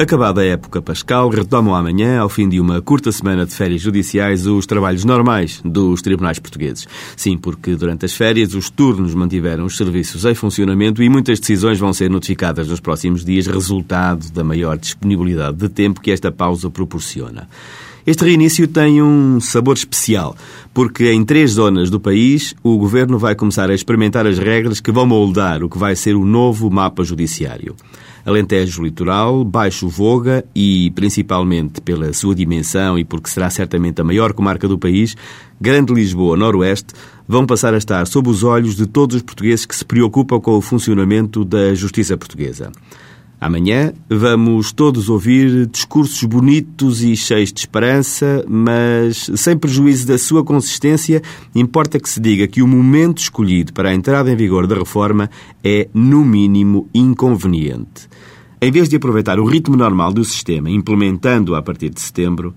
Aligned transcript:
Acabada 0.00 0.42
a 0.42 0.44
época 0.44 0.80
pascal, 0.80 1.28
retomam 1.28 1.74
amanhã, 1.74 2.20
ao 2.20 2.28
fim 2.28 2.48
de 2.48 2.60
uma 2.60 2.80
curta 2.80 3.10
semana 3.10 3.44
de 3.44 3.52
férias 3.52 3.80
judiciais, 3.80 4.46
os 4.46 4.64
trabalhos 4.64 5.04
normais 5.04 5.60
dos 5.64 6.00
tribunais 6.00 6.38
portugueses. 6.38 6.86
Sim, 7.16 7.36
porque 7.36 7.74
durante 7.74 8.06
as 8.06 8.12
férias 8.12 8.54
os 8.54 8.70
turnos 8.70 9.12
mantiveram 9.12 9.64
os 9.64 9.76
serviços 9.76 10.24
em 10.24 10.36
funcionamento 10.36 11.02
e 11.02 11.08
muitas 11.08 11.40
decisões 11.40 11.80
vão 11.80 11.92
ser 11.92 12.08
notificadas 12.08 12.68
nos 12.68 12.78
próximos 12.78 13.24
dias, 13.24 13.48
resultado 13.48 14.30
da 14.30 14.44
maior 14.44 14.78
disponibilidade 14.78 15.56
de 15.56 15.68
tempo 15.68 16.00
que 16.00 16.12
esta 16.12 16.30
pausa 16.30 16.70
proporciona. 16.70 17.48
Este 18.06 18.24
reinício 18.24 18.68
tem 18.68 19.02
um 19.02 19.40
sabor 19.40 19.74
especial, 19.74 20.36
porque 20.72 21.10
em 21.10 21.24
três 21.24 21.50
zonas 21.50 21.90
do 21.90 21.98
país 21.98 22.54
o 22.62 22.78
governo 22.78 23.18
vai 23.18 23.34
começar 23.34 23.68
a 23.68 23.74
experimentar 23.74 24.28
as 24.28 24.38
regras 24.38 24.78
que 24.78 24.92
vão 24.92 25.06
moldar 25.06 25.64
o 25.64 25.68
que 25.68 25.76
vai 25.76 25.96
ser 25.96 26.14
o 26.14 26.24
novo 26.24 26.70
mapa 26.70 27.02
judiciário. 27.02 27.74
Alentejo 28.28 28.82
Litoral, 28.82 29.42
Baixo 29.42 29.88
Voga 29.88 30.44
e, 30.54 30.90
principalmente 30.90 31.80
pela 31.80 32.12
sua 32.12 32.34
dimensão 32.34 32.98
e 32.98 33.04
porque 33.04 33.30
será 33.30 33.48
certamente 33.48 34.02
a 34.02 34.04
maior 34.04 34.34
comarca 34.34 34.68
do 34.68 34.78
país, 34.78 35.16
Grande 35.58 35.94
Lisboa 35.94 36.36
Noroeste, 36.36 36.92
vão 37.26 37.46
passar 37.46 37.72
a 37.72 37.78
estar 37.78 38.06
sob 38.06 38.28
os 38.28 38.42
olhos 38.44 38.76
de 38.76 38.86
todos 38.86 39.16
os 39.16 39.22
portugueses 39.22 39.64
que 39.64 39.74
se 39.74 39.84
preocupam 39.84 40.38
com 40.40 40.58
o 40.58 40.60
funcionamento 40.60 41.42
da 41.42 41.74
justiça 41.74 42.18
portuguesa. 42.18 42.70
Amanhã 43.40 43.92
vamos 44.10 44.72
todos 44.72 45.08
ouvir 45.08 45.66
discursos 45.66 46.24
bonitos 46.24 47.04
e 47.04 47.14
cheios 47.14 47.52
de 47.52 47.60
esperança, 47.60 48.44
mas 48.48 49.30
sem 49.36 49.56
prejuízo 49.56 50.08
da 50.08 50.18
sua 50.18 50.42
consistência, 50.42 51.22
importa 51.54 52.00
que 52.00 52.08
se 52.08 52.18
diga 52.18 52.48
que 52.48 52.62
o 52.62 52.66
momento 52.66 53.18
escolhido 53.18 53.72
para 53.72 53.90
a 53.90 53.94
entrada 53.94 54.32
em 54.32 54.34
vigor 54.34 54.66
da 54.66 54.74
reforma 54.74 55.30
é, 55.62 55.88
no 55.94 56.24
mínimo, 56.24 56.88
inconveniente. 56.92 58.08
Em 58.60 58.72
vez 58.72 58.88
de 58.88 58.96
aproveitar 58.96 59.38
o 59.38 59.44
ritmo 59.44 59.76
normal 59.76 60.12
do 60.12 60.24
sistema, 60.24 60.68
implementando-o 60.68 61.54
a 61.54 61.62
partir 61.62 61.90
de 61.90 62.00
setembro, 62.00 62.52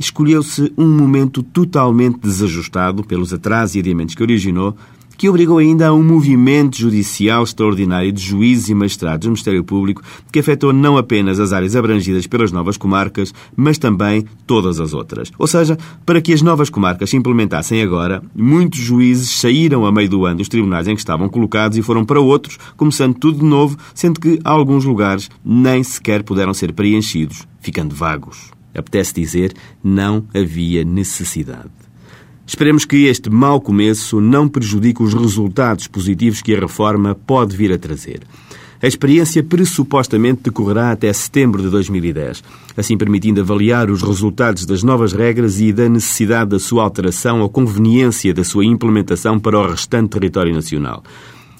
escolheu-se 0.00 0.72
um 0.76 0.88
momento 0.88 1.44
totalmente 1.44 2.18
desajustado 2.18 3.04
pelos 3.04 3.32
atrasos 3.32 3.76
e 3.76 3.78
adiamentos 3.78 4.16
que 4.16 4.22
originou 4.24 4.76
que 5.16 5.28
obrigou 5.28 5.58
ainda 5.58 5.88
a 5.88 5.94
um 5.94 6.02
movimento 6.02 6.78
judicial 6.78 7.42
extraordinário 7.42 8.12
de 8.12 8.22
juízes 8.22 8.68
e 8.68 8.74
magistrados 8.74 9.26
do 9.26 9.30
Ministério 9.30 9.64
Público 9.64 10.02
que 10.32 10.38
afetou 10.38 10.72
não 10.72 10.96
apenas 10.96 11.40
as 11.40 11.52
áreas 11.52 11.76
abrangidas 11.76 12.26
pelas 12.26 12.52
novas 12.52 12.76
comarcas, 12.76 13.32
mas 13.56 13.78
também 13.78 14.26
todas 14.46 14.80
as 14.80 14.92
outras. 14.92 15.30
Ou 15.38 15.46
seja, 15.46 15.78
para 16.04 16.20
que 16.20 16.32
as 16.32 16.42
novas 16.42 16.70
comarcas 16.70 17.10
se 17.10 17.16
implementassem 17.16 17.82
agora, 17.82 18.22
muitos 18.34 18.80
juízes 18.80 19.30
saíram 19.30 19.86
a 19.86 19.92
meio 19.92 20.08
do 20.08 20.26
ano 20.26 20.38
dos 20.38 20.48
tribunais 20.48 20.88
em 20.88 20.94
que 20.94 21.00
estavam 21.00 21.28
colocados 21.28 21.78
e 21.78 21.82
foram 21.82 22.04
para 22.04 22.20
outros, 22.20 22.58
começando 22.76 23.14
tudo 23.14 23.38
de 23.38 23.44
novo, 23.44 23.76
sendo 23.94 24.20
que 24.20 24.38
alguns 24.44 24.84
lugares 24.84 25.30
nem 25.44 25.82
sequer 25.82 26.22
puderam 26.22 26.54
ser 26.54 26.72
preenchidos, 26.72 27.46
ficando 27.60 27.94
vagos. 27.94 28.52
Apetece 28.76 29.14
dizer, 29.14 29.54
não 29.82 30.26
havia 30.34 30.84
necessidade. 30.84 31.70
Esperemos 32.46 32.84
que 32.84 33.06
este 33.06 33.30
mau 33.30 33.58
começo 33.58 34.20
não 34.20 34.46
prejudique 34.48 35.02
os 35.02 35.14
resultados 35.14 35.86
positivos 35.86 36.42
que 36.42 36.54
a 36.54 36.60
reforma 36.60 37.14
pode 37.14 37.56
vir 37.56 37.72
a 37.72 37.78
trazer. 37.78 38.20
A 38.82 38.86
experiência 38.86 39.42
pressupostamente 39.42 40.42
decorrerá 40.42 40.90
até 40.90 41.10
setembro 41.10 41.62
de 41.62 41.70
2010, 41.70 42.44
assim 42.76 42.98
permitindo 42.98 43.40
avaliar 43.40 43.90
os 43.90 44.02
resultados 44.02 44.66
das 44.66 44.82
novas 44.82 45.14
regras 45.14 45.58
e 45.58 45.72
da 45.72 45.88
necessidade 45.88 46.50
da 46.50 46.58
sua 46.58 46.82
alteração 46.82 47.40
ou 47.40 47.48
conveniência 47.48 48.34
da 48.34 48.44
sua 48.44 48.66
implementação 48.66 49.40
para 49.40 49.58
o 49.58 49.66
restante 49.66 50.10
território 50.10 50.54
nacional. 50.54 51.02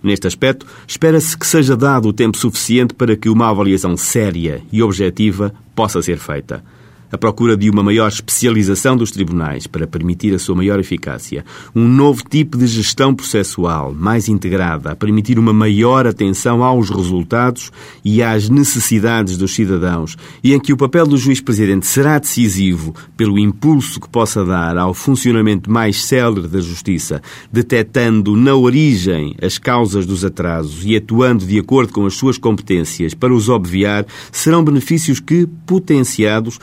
Neste 0.00 0.28
aspecto, 0.28 0.64
espera-se 0.86 1.36
que 1.36 1.44
seja 1.44 1.76
dado 1.76 2.08
o 2.08 2.12
tempo 2.12 2.38
suficiente 2.38 2.94
para 2.94 3.16
que 3.16 3.28
uma 3.28 3.50
avaliação 3.50 3.96
séria 3.96 4.62
e 4.70 4.80
objetiva 4.80 5.52
possa 5.74 6.00
ser 6.00 6.18
feita 6.18 6.62
a 7.10 7.18
procura 7.18 7.56
de 7.56 7.70
uma 7.70 7.82
maior 7.82 8.08
especialização 8.08 8.96
dos 8.96 9.10
tribunais 9.10 9.66
para 9.66 9.86
permitir 9.86 10.34
a 10.34 10.38
sua 10.38 10.54
maior 10.54 10.78
eficácia, 10.78 11.44
um 11.74 11.88
novo 11.88 12.22
tipo 12.28 12.56
de 12.56 12.66
gestão 12.66 13.14
processual 13.14 13.94
mais 13.94 14.28
integrada, 14.28 14.92
a 14.92 14.96
permitir 14.96 15.38
uma 15.38 15.52
maior 15.52 16.06
atenção 16.06 16.62
aos 16.62 16.90
resultados 16.90 17.70
e 18.04 18.22
às 18.22 18.48
necessidades 18.48 19.36
dos 19.36 19.54
cidadãos, 19.54 20.16
e 20.42 20.54
em 20.54 20.60
que 20.60 20.72
o 20.72 20.76
papel 20.76 21.06
do 21.06 21.16
juiz-presidente 21.16 21.86
será 21.86 22.18
decisivo 22.18 22.94
pelo 23.16 23.38
impulso 23.38 24.00
que 24.00 24.08
possa 24.08 24.44
dar 24.44 24.76
ao 24.76 24.92
funcionamento 24.94 25.70
mais 25.70 26.02
célere 26.04 26.48
da 26.48 26.60
justiça, 26.60 27.22
detectando 27.52 28.36
na 28.36 28.54
origem 28.54 29.34
as 29.40 29.58
causas 29.58 30.06
dos 30.06 30.24
atrasos 30.24 30.84
e 30.84 30.96
atuando 30.96 31.46
de 31.46 31.58
acordo 31.58 31.92
com 31.92 32.06
as 32.06 32.14
suas 32.14 32.38
competências. 32.38 33.14
Para 33.14 33.34
os 33.34 33.48
obviar, 33.48 34.06
serão 34.30 34.64
benefícios 34.64 35.20
que, 35.20 35.46
potenciados, 35.66 36.58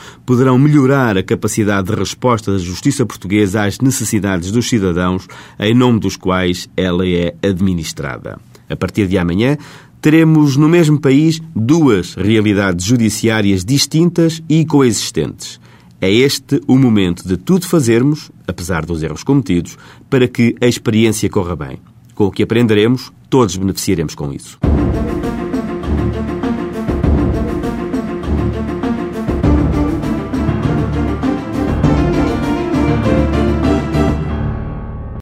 melhorar 0.58 1.16
a 1.16 1.22
capacidade 1.22 1.88
de 1.88 1.94
resposta 1.94 2.52
da 2.52 2.58
justiça 2.58 3.04
portuguesa 3.06 3.64
às 3.64 3.80
necessidades 3.80 4.50
dos 4.50 4.68
cidadãos 4.68 5.26
em 5.58 5.74
nome 5.74 6.00
dos 6.00 6.16
quais 6.16 6.68
ela 6.76 7.06
é 7.06 7.34
administrada. 7.42 8.38
A 8.68 8.76
partir 8.76 9.06
de 9.06 9.16
amanhã, 9.16 9.56
teremos 10.00 10.56
no 10.56 10.68
mesmo 10.68 11.00
país 11.00 11.40
duas 11.54 12.14
realidades 12.14 12.84
judiciárias 12.84 13.64
distintas 13.64 14.42
e 14.48 14.64
coexistentes. 14.64 15.60
É 16.00 16.10
este 16.10 16.60
o 16.66 16.76
momento 16.76 17.26
de 17.26 17.36
tudo 17.36 17.66
fazermos, 17.66 18.30
apesar 18.46 18.84
dos 18.84 19.02
erros 19.02 19.24
cometidos, 19.24 19.78
para 20.10 20.28
que 20.28 20.54
a 20.60 20.66
experiência 20.66 21.28
corra 21.30 21.56
bem. 21.56 21.78
Com 22.14 22.26
o 22.26 22.30
que 22.30 22.42
aprenderemos, 22.42 23.12
todos 23.30 23.56
beneficiaremos 23.56 24.14
com 24.14 24.32
isso. 24.32 24.58